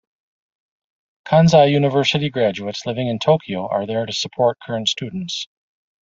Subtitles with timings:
[1.27, 5.47] Kansai University graduates living in Tokyo are there to support current students.